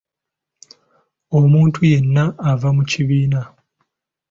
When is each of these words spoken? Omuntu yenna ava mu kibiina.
Omuntu 1.39 1.79
yenna 1.91 2.23
ava 2.51 2.69
mu 2.77 2.83
kibiina. 2.91 3.41